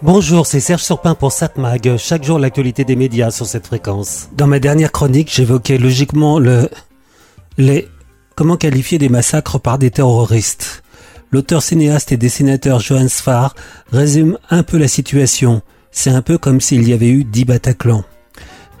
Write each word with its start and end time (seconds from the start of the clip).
Bonjour, 0.00 0.46
c'est 0.46 0.60
Serge 0.60 0.84
Surpin 0.84 1.16
pour 1.16 1.32
SatMag. 1.32 1.96
Chaque 1.96 2.22
jour, 2.22 2.38
l'actualité 2.38 2.84
des 2.84 2.94
médias 2.94 3.32
sur 3.32 3.46
cette 3.46 3.66
fréquence. 3.66 4.28
Dans 4.36 4.46
ma 4.46 4.60
dernière 4.60 4.92
chronique, 4.92 5.28
j'évoquais 5.34 5.76
logiquement 5.76 6.38
le... 6.38 6.70
les... 7.56 7.88
comment 8.36 8.56
qualifier 8.56 8.98
des 8.98 9.08
massacres 9.08 9.58
par 9.58 9.76
des 9.76 9.90
terroristes. 9.90 10.84
L'auteur 11.32 11.64
cinéaste 11.64 12.12
et 12.12 12.16
dessinateur 12.16 12.78
Johannes 12.78 13.08
Farr 13.08 13.56
résume 13.90 14.38
un 14.50 14.62
peu 14.62 14.78
la 14.78 14.86
situation. 14.86 15.62
C'est 15.90 16.10
un 16.10 16.22
peu 16.22 16.38
comme 16.38 16.60
s'il 16.60 16.88
y 16.88 16.92
avait 16.92 17.10
eu 17.10 17.24
dix 17.24 17.44
Bataclan. 17.44 18.04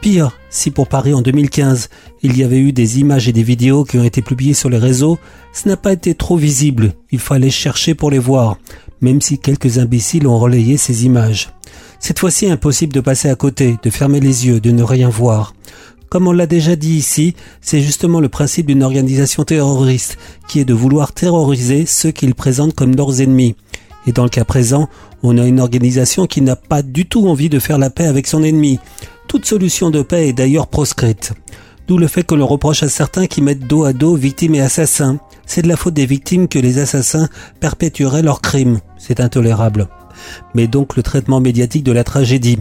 Pire, 0.00 0.30
si 0.50 0.70
pour 0.70 0.86
Paris 0.86 1.14
en 1.14 1.22
2015, 1.22 1.88
il 2.22 2.38
y 2.38 2.44
avait 2.44 2.60
eu 2.60 2.70
des 2.70 3.00
images 3.00 3.26
et 3.26 3.32
des 3.32 3.42
vidéos 3.42 3.82
qui 3.82 3.98
ont 3.98 4.04
été 4.04 4.22
publiées 4.22 4.54
sur 4.54 4.70
les 4.70 4.78
réseaux, 4.78 5.18
ce 5.52 5.68
n'a 5.68 5.76
pas 5.76 5.92
été 5.92 6.14
trop 6.14 6.36
visible, 6.36 6.92
il 7.10 7.18
fallait 7.18 7.50
chercher 7.50 7.96
pour 7.96 8.12
les 8.12 8.20
voir, 8.20 8.58
même 9.00 9.20
si 9.20 9.38
quelques 9.38 9.78
imbéciles 9.78 10.26
ont 10.26 10.38
relayé 10.38 10.76
ces 10.76 11.04
images. 11.04 11.50
Cette 12.00 12.18
fois-ci, 12.18 12.48
impossible 12.48 12.92
de 12.92 13.00
passer 13.00 13.28
à 13.28 13.34
côté, 13.34 13.76
de 13.82 13.90
fermer 13.90 14.20
les 14.20 14.46
yeux, 14.46 14.60
de 14.60 14.70
ne 14.70 14.82
rien 14.82 15.08
voir. 15.08 15.54
Comme 16.08 16.26
on 16.26 16.32
l'a 16.32 16.46
déjà 16.46 16.74
dit 16.74 16.94
ici, 16.94 17.34
c'est 17.60 17.82
justement 17.82 18.20
le 18.20 18.30
principe 18.30 18.66
d'une 18.66 18.82
organisation 18.82 19.44
terroriste, 19.44 20.16
qui 20.48 20.60
est 20.60 20.64
de 20.64 20.72
vouloir 20.72 21.12
terroriser 21.12 21.84
ceux 21.84 22.12
qu'ils 22.12 22.34
présentent 22.34 22.74
comme 22.74 22.96
leurs 22.96 23.20
ennemis. 23.20 23.56
Et 24.06 24.12
dans 24.12 24.22
le 24.22 24.30
cas 24.30 24.44
présent, 24.44 24.88
on 25.22 25.36
a 25.36 25.46
une 25.46 25.60
organisation 25.60 26.26
qui 26.26 26.40
n'a 26.40 26.56
pas 26.56 26.82
du 26.82 27.06
tout 27.06 27.28
envie 27.28 27.50
de 27.50 27.58
faire 27.58 27.76
la 27.76 27.90
paix 27.90 28.06
avec 28.06 28.26
son 28.26 28.42
ennemi. 28.42 28.78
Toute 29.26 29.44
solution 29.44 29.90
de 29.90 30.00
paix 30.00 30.28
est 30.28 30.32
d'ailleurs 30.32 30.68
proscrite. 30.68 31.34
D'où 31.88 31.98
le 31.98 32.06
fait 32.06 32.22
que 32.22 32.34
l'on 32.34 32.46
reproche 32.46 32.82
à 32.82 32.88
certains 32.88 33.26
qui 33.26 33.42
mettent 33.42 33.66
dos 33.66 33.84
à 33.84 33.92
dos 33.92 34.14
victimes 34.14 34.54
et 34.54 34.60
assassins. 34.60 35.18
C'est 35.46 35.62
de 35.62 35.68
la 35.68 35.76
faute 35.76 35.94
des 35.94 36.06
victimes 36.06 36.48
que 36.48 36.58
les 36.58 36.78
assassins 36.78 37.28
perpétueraient 37.60 38.22
leurs 38.22 38.40
crimes. 38.40 38.80
C'est 38.98 39.20
intolérable. 39.20 39.88
Mais 40.54 40.66
donc 40.66 40.96
le 40.96 41.02
traitement 41.02 41.40
médiatique 41.40 41.84
de 41.84 41.92
la 41.92 42.04
tragédie. 42.04 42.58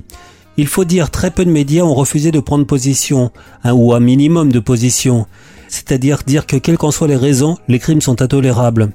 Il 0.58 0.68
faut 0.68 0.86
dire 0.86 1.12
très 1.12 1.32
peu 1.32 1.45
de 1.45 1.52
médias 1.52 1.84
ont 1.84 1.94
refusé 1.94 2.31
de 2.31 2.39
prendre 2.39 2.66
position, 2.66 3.31
un 3.64 3.73
ou 3.73 3.94
un 3.94 4.00
minimum 4.00 4.52
de 4.52 4.59
position. 4.59 5.28
C'est-à-dire 5.67 6.20
dire 6.26 6.45
que 6.45 6.58
quelles 6.58 6.78
qu'en 6.78 6.92
soient 6.92 7.08
les 7.08 7.16
raisons, 7.16 7.58
les 7.67 7.80
crimes 7.80 8.02
sont 8.02 8.22
intolérables. 8.22 8.89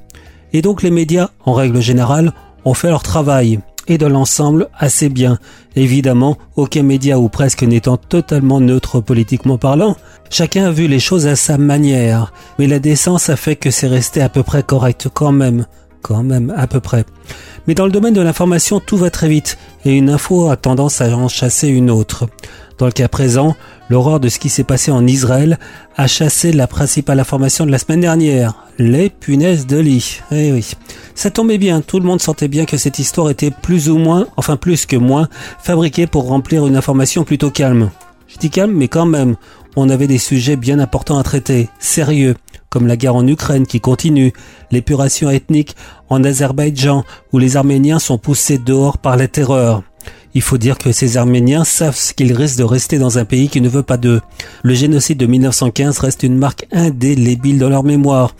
Et 0.52 0.62
donc 0.62 0.82
les 0.82 0.90
médias, 0.90 1.30
en 1.44 1.52
règle 1.52 1.80
générale, 1.80 2.32
ont 2.64 2.74
fait 2.74 2.88
leur 2.88 3.02
travail 3.02 3.60
et 3.88 3.98
dans 3.98 4.08
l'ensemble 4.08 4.68
assez 4.78 5.08
bien. 5.08 5.38
Évidemment, 5.76 6.36
aucun 6.56 6.82
média 6.82 7.18
ou 7.18 7.28
presque 7.28 7.62
n'étant 7.62 7.96
totalement 7.96 8.60
neutre 8.60 9.00
politiquement 9.00 9.58
parlant, 9.58 9.96
chacun 10.30 10.66
a 10.66 10.70
vu 10.70 10.86
les 10.86 11.00
choses 11.00 11.26
à 11.26 11.36
sa 11.36 11.58
manière, 11.58 12.32
mais 12.58 12.66
la 12.66 12.78
décence 12.78 13.28
a 13.28 13.36
fait 13.36 13.56
que 13.56 13.70
c'est 13.70 13.88
resté 13.88 14.20
à 14.20 14.28
peu 14.28 14.42
près 14.42 14.62
correct 14.62 15.08
quand 15.12 15.32
même, 15.32 15.66
quand 16.02 16.22
même 16.22 16.52
à 16.56 16.66
peu 16.66 16.80
près. 16.80 17.04
Mais 17.66 17.74
dans 17.74 17.86
le 17.86 17.92
domaine 17.92 18.14
de 18.14 18.20
l'information, 18.20 18.80
tout 18.80 18.96
va 18.96 19.10
très 19.10 19.28
vite, 19.28 19.56
et 19.84 19.96
une 19.96 20.10
info 20.10 20.50
a 20.50 20.56
tendance 20.56 21.00
à 21.00 21.16
en 21.16 21.28
chasser 21.28 21.68
une 21.68 21.90
autre. 21.90 22.28
Dans 22.78 22.86
le 22.86 22.92
cas 22.92 23.08
présent, 23.08 23.54
l'horreur 23.90 24.18
de 24.18 24.28
ce 24.28 24.40
qui 24.40 24.48
s'est 24.48 24.64
passé 24.64 24.90
en 24.90 25.06
Israël 25.06 25.58
a 25.96 26.08
chassé 26.08 26.52
la 26.52 26.66
principale 26.66 27.20
information 27.20 27.64
de 27.64 27.70
la 27.70 27.78
semaine 27.78 28.00
dernière, 28.00 28.54
les 28.78 29.08
punaises 29.08 29.66
de 29.66 29.78
lit. 29.78 30.20
Eh 30.32 30.52
oui. 30.52 30.72
Ça 31.14 31.30
tombait 31.30 31.58
bien, 31.58 31.80
tout 31.80 32.00
le 32.00 32.06
monde 32.06 32.20
sentait 32.20 32.48
bien 32.48 32.64
que 32.64 32.76
cette 32.76 32.98
histoire 32.98 33.30
était 33.30 33.52
plus 33.52 33.88
ou 33.88 33.98
moins, 33.98 34.26
enfin 34.36 34.56
plus 34.56 34.86
que 34.86 34.96
moins, 34.96 35.28
fabriquée 35.62 36.08
pour 36.08 36.26
remplir 36.26 36.66
une 36.66 36.76
information 36.76 37.22
plutôt 37.22 37.50
calme. 37.50 37.90
Je 38.26 38.38
dis 38.38 38.50
calme, 38.50 38.72
mais 38.72 38.88
quand 38.88 39.06
même, 39.06 39.36
on 39.76 39.88
avait 39.88 40.06
des 40.06 40.18
sujets 40.18 40.56
bien 40.56 40.78
importants 40.78 41.18
à 41.18 41.22
traiter, 41.22 41.68
sérieux, 41.78 42.34
comme 42.68 42.86
la 42.86 42.96
guerre 42.96 43.16
en 43.16 43.26
Ukraine 43.26 43.66
qui 43.66 43.80
continue, 43.80 44.32
l'épuration 44.70 45.30
ethnique 45.30 45.76
en 46.08 46.24
Azerbaïdjan, 46.24 47.04
où 47.32 47.38
les 47.38 47.56
Arméniens 47.56 47.98
sont 47.98 48.18
poussés 48.18 48.58
dehors 48.58 48.98
par 48.98 49.16
la 49.16 49.28
terreur. 49.28 49.82
Il 50.34 50.42
faut 50.42 50.58
dire 50.58 50.78
que 50.78 50.92
ces 50.92 51.18
Arméniens 51.18 51.64
savent 51.64 51.96
ce 51.96 52.14
qu'ils 52.14 52.32
risquent 52.32 52.58
de 52.58 52.64
rester 52.64 52.98
dans 52.98 53.18
un 53.18 53.24
pays 53.24 53.48
qui 53.48 53.60
ne 53.60 53.68
veut 53.68 53.82
pas 53.82 53.98
d'eux. 53.98 54.22
Le 54.62 54.74
génocide 54.74 55.18
de 55.18 55.26
1915 55.26 55.98
reste 55.98 56.22
une 56.22 56.38
marque 56.38 56.66
indélébile 56.72 57.58
dans 57.58 57.68
leur 57.68 57.84
mémoire. 57.84 58.34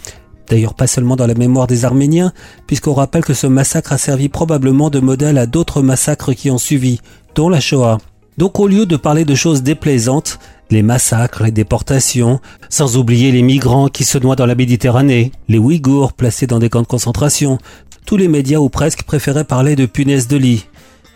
D'ailleurs 0.49 0.75
pas 0.75 0.87
seulement 0.87 1.17
dans 1.17 1.27
la 1.27 1.35
mémoire 1.35 1.67
des 1.67 1.85
Arméniens, 1.85 2.33
puisqu'on 2.67 2.95
rappelle 2.95 3.25
que 3.25 3.35
ce 3.35 3.47
massacre 3.47 3.93
a 3.93 3.99
servi 3.99 4.29
probablement 4.29 4.91
de 4.91 5.01
modèle 5.01 5.39
à 5.39 5.47
d'autres 5.47 5.83
massacres 5.83 6.33
qui 6.33 6.51
ont 6.51 6.59
suivi, 6.59 7.01
dont 7.35 7.49
la 7.49 7.61
Shoah. 7.61 7.99
Donc 8.39 8.59
au 8.59 8.67
lieu 8.67 8.87
de 8.87 8.97
parler 8.97 9.27
de 9.27 9.35
choses 9.35 9.63
déplaisantes, 9.63 10.39
les 10.73 10.83
massacres, 10.83 11.45
les 11.45 11.51
déportations, 11.51 12.41
sans 12.69 12.97
oublier 12.97 13.31
les 13.31 13.43
migrants 13.43 13.89
qui 13.89 14.05
se 14.05 14.19
noient 14.19 14.37
dans 14.37 14.47
la 14.47 14.55
Méditerranée, 14.55 15.31
les 15.49 15.59
Ouïghours 15.59 16.15
placés 16.15 16.47
dans 16.47 16.59
des 16.59 16.69
camps 16.69 16.83
de 16.83 16.87
concentration, 16.87 17.59
tous 18.07 18.17
les 18.17 18.29
médias 18.29 18.59
ou 18.59 18.69
presque 18.69 19.05
préféraient 19.05 19.45
parler 19.45 19.77
de 19.77 19.87
punaises 19.87 20.29
de 20.29 20.37
lit. 20.37 20.67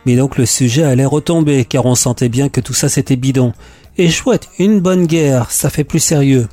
Mais 0.05 0.15
donc 0.15 0.37
le 0.39 0.47
sujet 0.47 0.84
allait 0.84 1.05
retomber, 1.05 1.65
car 1.65 1.87
on 1.87 1.94
sentait 1.94 2.28
bien 2.28 2.49
que 2.49 2.61
tout 2.61 2.75
ça 2.75 2.89
c'était 2.89 3.17
bidon. 3.17 3.53
Et 3.99 4.11
chouette, 4.11 4.49
une 4.59 4.81
bonne 4.81 5.06
guerre, 5.06 5.50
ça 5.50 5.71
fait 5.71 5.84
plus 5.84 6.00
sérieux. 6.00 6.47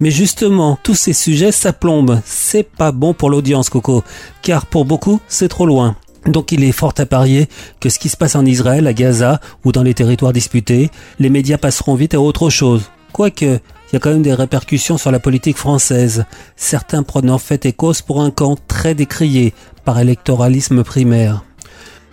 Mais 0.00 0.12
justement, 0.12 0.78
tous 0.82 0.94
ces 0.94 1.12
sujets, 1.12 1.50
ça 1.50 1.72
plombe. 1.72 2.20
C'est 2.24 2.62
pas 2.62 2.92
bon 2.92 3.14
pour 3.14 3.30
l'audience, 3.30 3.68
Coco. 3.68 4.04
Car 4.42 4.66
pour 4.66 4.84
beaucoup, 4.84 5.20
c'est 5.26 5.48
trop 5.48 5.66
loin. 5.66 5.96
Donc 6.28 6.52
il 6.52 6.62
est 6.62 6.72
fort 6.72 6.92
à 6.98 7.06
parier 7.06 7.48
que 7.80 7.88
ce 7.88 7.98
qui 7.98 8.08
se 8.08 8.16
passe 8.16 8.36
en 8.36 8.44
Israël, 8.44 8.86
à 8.86 8.92
Gaza 8.92 9.40
ou 9.64 9.72
dans 9.72 9.82
les 9.82 9.94
territoires 9.94 10.32
disputés, 10.32 10.90
les 11.18 11.30
médias 11.30 11.58
passeront 11.58 11.94
vite 11.94 12.14
à 12.14 12.20
autre 12.20 12.50
chose. 12.50 12.90
Quoique, 13.12 13.44
il 13.44 13.94
y 13.94 13.96
a 13.96 13.98
quand 13.98 14.10
même 14.10 14.22
des 14.22 14.34
répercussions 14.34 14.98
sur 14.98 15.10
la 15.10 15.20
politique 15.20 15.56
française, 15.56 16.26
certains 16.56 17.02
prenant 17.02 17.38
fait 17.38 17.64
et 17.64 17.72
cause 17.72 18.02
pour 18.02 18.20
un 18.20 18.30
camp 18.30 18.56
très 18.68 18.94
décrié 18.94 19.54
par 19.86 19.98
électoralisme 19.98 20.84
primaire. 20.84 21.44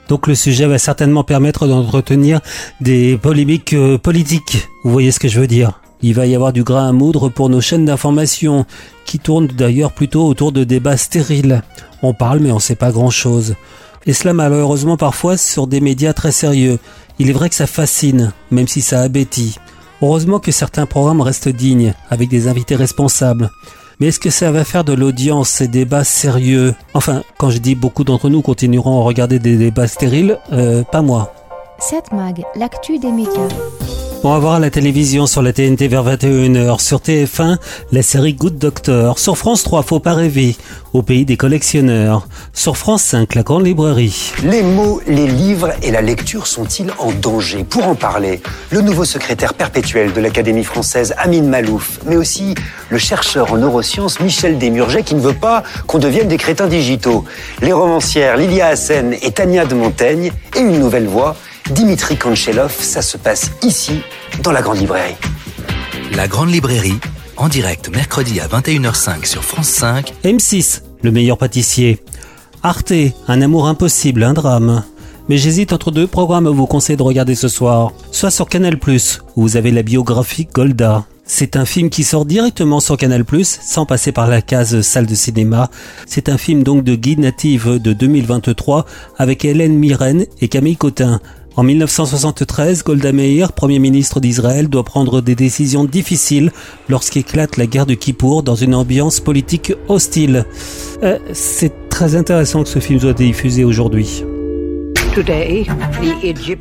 Donc 0.07 0.27
le 0.27 0.35
sujet 0.35 0.65
va 0.65 0.77
certainement 0.77 1.23
permettre 1.23 1.67
d'entretenir 1.67 2.39
des 2.79 3.17
polémiques 3.17 3.73
euh, 3.73 3.97
politiques. 3.97 4.67
Vous 4.83 4.91
voyez 4.91 5.11
ce 5.11 5.19
que 5.19 5.27
je 5.27 5.39
veux 5.39 5.47
dire? 5.47 5.81
Il 6.01 6.13
va 6.13 6.27
y 6.27 6.35
avoir 6.35 6.53
du 6.53 6.63
grain 6.63 6.87
à 6.87 6.91
moudre 6.91 7.29
pour 7.29 7.49
nos 7.49 7.61
chaînes 7.61 7.85
d'information, 7.85 8.65
qui 9.05 9.19
tournent 9.19 9.47
d'ailleurs 9.47 9.91
plutôt 9.91 10.25
autour 10.27 10.51
de 10.51 10.63
débats 10.63 10.97
stériles. 10.97 11.63
On 12.03 12.13
parle 12.13 12.39
mais 12.39 12.51
on 12.51 12.59
sait 12.59 12.75
pas 12.75 12.91
grand 12.91 13.09
chose. 13.09 13.55
Et 14.05 14.13
cela 14.13 14.33
malheureusement 14.33 14.97
parfois 14.97 15.37
sur 15.37 15.67
des 15.67 15.81
médias 15.81 16.13
très 16.13 16.31
sérieux. 16.31 16.79
Il 17.17 17.29
est 17.29 17.33
vrai 17.33 17.49
que 17.49 17.55
ça 17.55 17.67
fascine, 17.67 18.33
même 18.51 18.67
si 18.67 18.81
ça 18.81 19.01
abétit. 19.01 19.57
Heureusement 20.01 20.39
que 20.39 20.51
certains 20.51 20.85
programmes 20.85 21.21
restent 21.21 21.49
dignes, 21.49 21.93
avec 22.09 22.29
des 22.29 22.47
invités 22.47 22.75
responsables. 22.75 23.49
Mais 23.99 24.07
est-ce 24.07 24.19
que 24.19 24.29
ça 24.29 24.51
va 24.51 24.65
faire 24.65 24.83
de 24.83 24.93
l'audience 24.93 25.49
ces 25.49 25.67
débats 25.67 26.03
sérieux? 26.03 26.75
Enfin, 26.93 27.23
quand 27.37 27.49
je 27.49 27.59
dis 27.59 27.75
beaucoup 27.75 28.03
d'entre 28.03 28.29
nous 28.29 28.41
continueront 28.41 28.99
à 28.99 29.03
regarder 29.03 29.39
des 29.39 29.55
débats 29.55 29.87
stériles, 29.87 30.37
euh, 30.51 30.83
pas 30.83 31.01
moi. 31.01 31.33
Cette 31.79 32.11
mag, 32.11 32.43
l'actu 32.55 32.99
des 32.99 33.11
médias. 33.11 33.47
On 34.27 34.31
va 34.31 34.39
voir 34.39 34.53
à 34.55 34.59
la 34.59 34.71
télévision 34.71 35.27
sur 35.27 35.43
la 35.43 35.53
TNT 35.53 35.87
vers 35.87 36.03
21h, 36.03 36.81
sur 36.81 36.97
TF1 36.97 37.57
la 37.91 38.01
série 38.01 38.33
Good 38.33 38.57
Doctor, 38.57 39.19
sur 39.19 39.37
France 39.37 39.61
3 39.61 39.83
Faut 39.83 39.99
pas 39.99 40.15
rêver, 40.15 40.55
au 40.93 41.03
pays 41.03 41.25
des 41.25 41.37
collectionneurs, 41.37 42.27
sur 42.51 42.75
France 42.75 43.03
5 43.03 43.35
la 43.35 43.43
grande 43.43 43.67
librairie. 43.67 44.33
Les 44.43 44.63
mots, 44.63 44.99
les 45.05 45.27
livres 45.27 45.73
et 45.83 45.91
la 45.91 46.01
lecture 46.01 46.47
sont-ils 46.47 46.91
en 46.97 47.11
danger? 47.11 47.63
Pour 47.63 47.87
en 47.87 47.93
parler, 47.93 48.41
le 48.71 48.81
nouveau 48.81 49.05
secrétaire 49.05 49.53
perpétuel 49.53 50.11
de 50.11 50.19
l'Académie 50.19 50.63
française 50.63 51.13
Amine 51.19 51.47
Malouf, 51.47 51.99
mais 52.07 52.15
aussi 52.15 52.55
le 52.89 52.97
chercheur 52.97 53.53
en 53.53 53.57
neurosciences 53.57 54.19
Michel 54.21 54.57
Desmurget 54.57 55.03
qui 55.03 55.13
ne 55.13 55.21
veut 55.21 55.33
pas 55.33 55.61
qu'on 55.85 55.99
devienne 55.99 56.27
des 56.27 56.37
crétins 56.37 56.65
digitaux, 56.65 57.25
les 57.61 57.73
romancières 57.73 58.37
Lilia 58.37 58.69
Hassen 58.69 59.13
et 59.21 59.29
Tania 59.29 59.67
de 59.67 59.75
Montaigne 59.75 60.31
et 60.55 60.61
une 60.61 60.79
nouvelle 60.79 61.05
voix 61.05 61.35
Dimitri 61.71 62.15
Kanchelov, 62.15 62.71
ça 62.79 63.01
se 63.01 63.17
passe 63.17 63.49
ici, 63.63 64.01
dans 64.43 64.51
la 64.51 64.61
Grande 64.61 64.77
Librairie. 64.77 65.15
La 66.15 66.27
Grande 66.27 66.51
Librairie, 66.51 66.99
en 67.37 67.49
direct 67.49 67.89
mercredi 67.89 68.39
à 68.39 68.47
21h05 68.47 69.25
sur 69.25 69.43
France 69.43 69.69
5. 69.69 70.13
M6, 70.23 70.81
le 71.01 71.09
meilleur 71.09 71.39
pâtissier. 71.39 71.99
Arte, 72.61 72.93
un 73.27 73.41
amour 73.41 73.67
impossible, 73.67 74.21
un 74.21 74.33
drame. 74.33 74.83
Mais 75.27 75.37
j'hésite 75.37 75.73
entre 75.73 75.89
deux 75.89 76.05
programmes 76.05 76.45
à 76.45 76.51
vous 76.51 76.67
conseiller 76.67 76.97
de 76.97 77.03
regarder 77.03 77.33
ce 77.33 77.47
soir. 77.47 77.93
Soit 78.11 78.29
sur 78.29 78.47
Canal+, 78.47 78.77
où 79.35 79.41
vous 79.41 79.57
avez 79.57 79.71
la 79.71 79.81
biographie 79.81 80.47
Golda. 80.53 81.05
C'est 81.25 81.55
un 81.55 81.65
film 81.65 81.89
qui 81.89 82.03
sort 82.03 82.25
directement 82.25 82.79
sur 82.79 82.95
Canal+, 82.95 83.25
sans 83.43 83.87
passer 83.87 84.11
par 84.11 84.27
la 84.27 84.43
case 84.43 84.81
salle 84.81 85.07
de 85.07 85.15
cinéma. 85.15 85.71
C'est 86.05 86.29
un 86.29 86.37
film 86.37 86.61
donc 86.61 86.83
de 86.83 86.93
guide 86.93 87.17
native 87.17 87.79
de 87.81 87.93
2023 87.93 88.85
avec 89.17 89.43
Hélène 89.43 89.75
Mirren 89.79 90.27
et 90.41 90.47
Camille 90.47 90.77
Cotin. 90.77 91.19
En 91.57 91.63
1973, 91.63 92.83
Golda 92.83 93.13
Meir, 93.13 93.53
Premier 93.53 93.79
ministre 93.79 94.19
d'Israël, 94.19 94.67
doit 94.67 94.83
prendre 94.83 95.21
des 95.21 95.35
décisions 95.35 95.85
difficiles 95.85 96.51
lorsqu'éclate 96.89 97.55
la 97.55 97.65
guerre 97.65 97.85
de 97.85 97.93
Kippour 97.93 98.43
dans 98.43 98.55
une 98.55 98.75
ambiance 98.75 99.21
politique 99.21 99.71
hostile. 99.87 100.45
Euh, 101.03 101.17
c'est 101.31 101.87
très 101.87 102.17
intéressant 102.17 102.63
que 102.63 102.69
ce 102.69 102.79
film 102.79 102.99
soit 102.99 103.13
diffusé 103.13 103.63
aujourd'hui. 103.63 104.25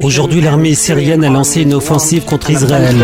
Aujourd'hui, 0.00 0.41
l'armée 0.41 0.75
syrienne 0.75 1.25
a 1.25 1.31
lancé 1.31 1.62
une 1.62 1.75
offensive 1.75 2.25
contre 2.25 2.50
Israël. 2.50 2.94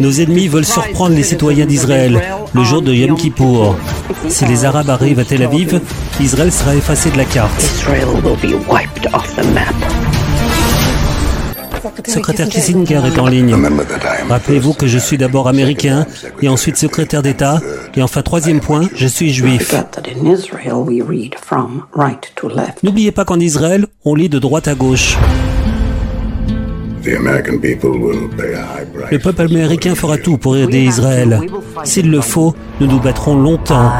Nos 0.00 0.20
ennemis 0.20 0.48
veulent 0.48 0.64
surprendre 0.64 1.14
les 1.14 1.22
citoyens 1.22 1.66
d'Israël 1.66 2.20
le 2.52 2.64
jour 2.64 2.82
de 2.82 2.92
Yom 2.92 3.16
Kippour. 3.16 3.76
Si 4.28 4.44
les 4.46 4.64
Arabes 4.64 4.90
arrivent 4.90 5.18
à 5.18 5.24
Tel 5.24 5.42
Aviv, 5.42 5.80
Israël 6.20 6.52
sera 6.52 6.74
effacé 6.74 7.10
de 7.10 7.16
la 7.16 7.24
carte. 7.24 7.60
Secrétaire 12.06 12.48
Kissinger 12.48 13.00
est 13.06 13.18
en 13.18 13.26
ligne. 13.26 13.56
Rappelez-vous 14.28 14.74
que 14.74 14.86
je 14.86 14.98
suis 14.98 15.18
d'abord 15.18 15.48
américain 15.48 16.06
et 16.40 16.48
ensuite 16.48 16.76
secrétaire 16.76 17.22
d'État 17.22 17.60
et 17.96 18.02
enfin 18.02 18.22
troisième 18.22 18.60
point, 18.60 18.88
je 18.94 19.06
suis 19.06 19.32
juif. 19.32 19.74
N'oubliez 22.82 23.12
pas 23.12 23.24
qu'en 23.24 23.40
Israël, 23.40 23.86
on 24.04 24.14
lit 24.14 24.28
de 24.28 24.38
droite 24.38 24.68
à 24.68 24.74
gauche. 24.74 25.16
Le 29.10 29.18
peuple 29.18 29.42
américain 29.42 29.94
fera 29.94 30.18
tout 30.18 30.36
pour 30.36 30.56
aider 30.56 30.80
Israël. 30.82 31.40
S'il 31.84 32.10
le 32.10 32.20
faut, 32.20 32.54
nous 32.80 32.86
nous 32.86 33.00
battrons 33.00 33.34
longtemps. 33.36 33.90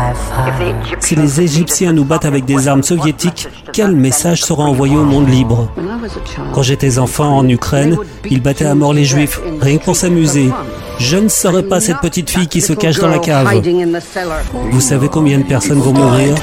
Si 1.00 1.16
les 1.16 1.40
Égyptiens 1.40 1.92
nous 1.92 2.04
battent 2.04 2.24
avec 2.24 2.44
des 2.44 2.68
armes 2.68 2.82
soviétiques, 2.82 3.48
quel 3.72 3.96
message 3.96 4.42
sera 4.42 4.64
envoyé 4.64 4.96
au 4.96 5.04
monde 5.04 5.28
libre? 5.28 5.72
Quand 6.54 6.62
j'étais 6.62 6.98
enfant 6.98 7.38
en 7.38 7.48
Ukraine, 7.48 7.96
ils 8.30 8.40
battaient 8.42 8.66
à 8.66 8.74
mort 8.74 8.94
les 8.94 9.04
Juifs, 9.04 9.40
rien 9.60 9.78
que 9.78 9.84
pour 9.84 9.96
s'amuser. 9.96 10.50
Je 10.98 11.16
ne 11.16 11.28
serai 11.28 11.62
pas 11.64 11.80
cette 11.80 11.98
petite 11.98 12.30
fille 12.30 12.46
qui 12.46 12.60
se 12.60 12.72
cache 12.72 12.98
dans 12.98 13.08
la 13.08 13.18
cave. 13.18 13.48
Vous 14.70 14.80
savez 14.80 15.08
combien 15.08 15.38
de 15.38 15.44
personnes 15.44 15.80
vont 15.80 15.92
mourir? 15.92 16.34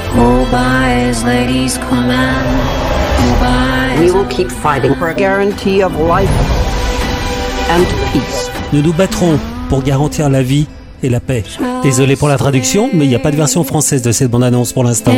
Nous 8.72 8.81
nous 8.81 8.94
battrons 8.94 9.38
pour 9.68 9.84
garantir 9.84 10.30
la 10.30 10.42
vie 10.42 10.68
et 11.04 11.10
la 11.10 11.19
paix. 11.19 11.44
Désolé 11.84 12.16
pour 12.16 12.30
la 12.30 12.38
traduction, 12.38 12.90
mais 12.94 13.04
il 13.04 13.10
n'y 13.10 13.16
a 13.16 13.19
pas 13.19 13.31
de 13.31 13.36
version 13.36 13.66
française 13.66 14.01
de 14.01 14.13
cette 14.13 14.31
bande-annonce 14.31 14.72
pour 14.72 14.86
l'instant. 14.86 15.12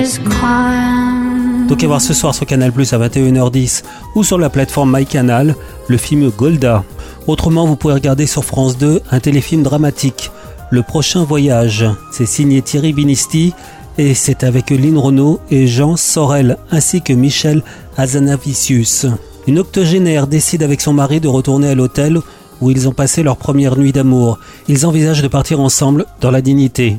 Donc 1.68 1.84
à 1.84 1.88
voir 1.88 2.02
ce 2.02 2.16
soir 2.16 2.34
sur 2.34 2.48
Canal 2.48 2.72
Plus 2.72 2.92
à 2.94 2.98
21h10 2.98 3.84
ou 4.16 4.24
sur 4.24 4.40
la 4.40 4.50
plateforme 4.50 4.98
MyCanal, 4.98 5.56
le 5.88 5.98
film 5.98 6.32
Golda. 6.32 6.84
Autrement, 7.28 7.68
vous 7.68 7.76
pouvez 7.76 7.94
regarder 7.94 8.26
sur 8.26 8.44
France 8.44 8.80
2 8.80 9.04
un 9.12 9.20
téléfilm 9.20 9.62
dramatique, 9.62 10.32
Le 10.72 10.82
Prochain 10.82 11.24
Voyage. 11.24 11.86
C'est 12.12 12.26
signé 12.26 12.64
Thierry 12.64 12.94
Binisti 12.94 13.54
et 13.98 14.14
c'est 14.14 14.44
avec 14.44 14.70
Lynn 14.70 14.98
Renault 14.98 15.40
et 15.50 15.68
Jean 15.68 15.96
Sorel 15.96 16.58
ainsi 16.72 17.02
que 17.02 17.14
Michel 17.14 17.64
Azanavicius. 17.98 19.06
Une 19.48 19.60
octogénaire 19.60 20.28
décide 20.28 20.64
avec 20.64 20.82
son 20.82 20.94
mari 20.94 21.20
de 21.20 21.28
retourner 21.28 21.70
à 21.70 21.76
l'hôtel 21.76 22.20
où 22.62 22.70
ils 22.70 22.88
ont 22.88 22.94
passé 22.94 23.24
leur 23.24 23.38
première 23.38 23.78
nuit 23.78 23.92
d'amour. 23.92 24.40
Ils 24.68 24.86
envisagent 24.86 25.24
de 25.24 25.28
partir 25.28 25.60
ensemble 25.60 26.06
dans 26.22 26.32
la 26.32 26.42
dignité. 26.42 26.98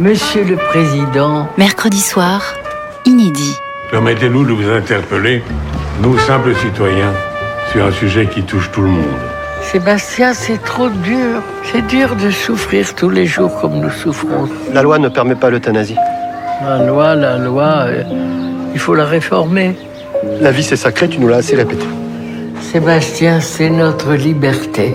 Monsieur 0.00 0.44
le 0.44 0.56
Président. 0.56 1.46
Mercredi 1.56 2.00
soir, 2.00 2.42
inédit. 3.06 3.54
Permettez-nous 3.90 4.44
de 4.44 4.52
vous 4.52 4.68
interpeller, 4.68 5.42
nous 6.02 6.18
simples 6.18 6.54
citoyens, 6.56 7.12
sur 7.70 7.84
un 7.84 7.92
sujet 7.92 8.26
qui 8.26 8.42
touche 8.42 8.70
tout 8.72 8.82
le 8.82 8.88
monde. 8.88 9.04
Sébastien, 9.62 10.34
c'est 10.34 10.62
trop 10.62 10.88
dur. 10.88 11.42
C'est 11.72 11.86
dur 11.86 12.16
de 12.16 12.30
souffrir 12.30 12.94
tous 12.94 13.08
les 13.08 13.26
jours 13.26 13.60
comme 13.60 13.80
nous 13.80 13.90
souffrons. 13.90 14.48
La 14.72 14.82
loi 14.82 14.98
ne 14.98 15.08
permet 15.08 15.36
pas 15.36 15.50
l'euthanasie. 15.50 15.96
La 16.66 16.78
loi, 16.78 17.14
la 17.14 17.36
loi, 17.36 17.84
euh, 17.88 18.02
il 18.72 18.80
faut 18.80 18.94
la 18.94 19.04
réformer. 19.04 19.76
La 20.40 20.50
vie 20.50 20.62
c'est 20.62 20.76
sacré, 20.76 21.08
tu 21.08 21.18
nous 21.18 21.28
l'as 21.28 21.36
assez 21.36 21.56
répété. 21.56 21.84
Sébastien, 22.72 23.40
c'est 23.40 23.68
notre 23.68 24.14
liberté. 24.14 24.94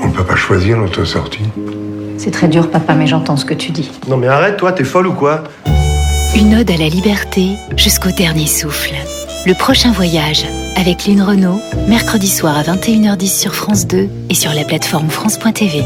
On 0.00 0.08
ne 0.08 0.12
peut 0.12 0.24
pas 0.24 0.36
choisir 0.36 0.78
notre 0.78 1.04
sortie. 1.04 1.44
C'est 2.16 2.30
très 2.30 2.48
dur, 2.48 2.70
papa, 2.70 2.94
mais 2.94 3.06
j'entends 3.06 3.36
ce 3.36 3.44
que 3.44 3.52
tu 3.52 3.72
dis. 3.72 3.90
Non 4.08 4.16
mais 4.16 4.26
arrête, 4.26 4.56
toi, 4.56 4.72
t'es 4.72 4.84
folle 4.84 5.06
ou 5.06 5.12
quoi? 5.12 5.44
Une 6.34 6.54
ode 6.54 6.70
à 6.70 6.78
la 6.78 6.88
liberté 6.88 7.50
jusqu'au 7.76 8.10
dernier 8.10 8.46
souffle. 8.46 8.94
Le 9.44 9.52
prochain 9.52 9.92
voyage 9.92 10.46
avec 10.76 11.06
Lynn 11.06 11.20
Renault, 11.20 11.60
mercredi 11.88 12.28
soir 12.28 12.56
à 12.56 12.62
21h10 12.62 13.38
sur 13.38 13.54
France 13.54 13.86
2 13.86 14.08
et 14.30 14.34
sur 14.34 14.54
la 14.54 14.64
plateforme 14.64 15.10
France.tv. 15.10 15.84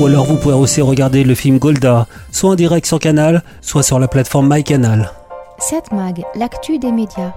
Ou 0.00 0.06
alors 0.06 0.24
vous 0.24 0.36
pouvez 0.36 0.54
aussi 0.54 0.80
regarder 0.80 1.24
le 1.24 1.34
film 1.34 1.58
Golda, 1.58 2.06
soit 2.32 2.48
en 2.48 2.54
direct 2.54 2.86
sur 2.86 2.98
Canal, 2.98 3.42
soit 3.60 3.82
sur 3.82 3.98
la 3.98 4.08
plateforme 4.08 4.48
MyCanal. 4.50 5.12
7 5.58 5.92
Mag, 5.92 6.24
l'actu 6.34 6.78
des 6.78 6.90
médias. 6.90 7.34